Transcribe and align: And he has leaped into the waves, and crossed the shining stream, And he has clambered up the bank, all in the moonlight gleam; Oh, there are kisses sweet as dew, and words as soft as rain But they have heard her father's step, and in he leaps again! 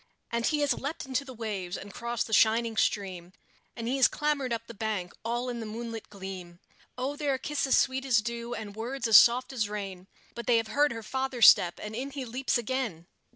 And 0.31 0.47
he 0.47 0.61
has 0.61 0.73
leaped 0.73 1.05
into 1.05 1.23
the 1.23 1.31
waves, 1.35 1.77
and 1.77 1.93
crossed 1.93 2.25
the 2.25 2.33
shining 2.33 2.75
stream, 2.75 3.33
And 3.75 3.87
he 3.87 3.97
has 3.97 4.07
clambered 4.07 4.51
up 4.51 4.65
the 4.65 4.73
bank, 4.73 5.13
all 5.23 5.47
in 5.47 5.59
the 5.59 5.65
moonlight 5.67 6.09
gleam; 6.09 6.59
Oh, 6.97 7.15
there 7.15 7.35
are 7.35 7.37
kisses 7.37 7.77
sweet 7.77 8.03
as 8.03 8.23
dew, 8.23 8.55
and 8.55 8.75
words 8.75 9.07
as 9.07 9.17
soft 9.17 9.53
as 9.53 9.69
rain 9.69 10.07
But 10.33 10.47
they 10.47 10.57
have 10.57 10.69
heard 10.69 10.91
her 10.91 11.03
father's 11.03 11.47
step, 11.47 11.79
and 11.79 11.95
in 11.95 12.09
he 12.09 12.25
leaps 12.25 12.57
again! 12.57 13.05